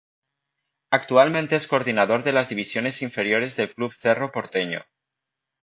Actualmente 0.91 1.55
es 1.55 1.67
Coordinador 1.67 2.23
de 2.23 2.31
las 2.31 2.49
Divisiones 2.49 3.03
Inferiores 3.03 3.55
del 3.55 3.71
Club 3.75 3.93
Cerro 3.93 4.31
Porteño. 4.31 4.83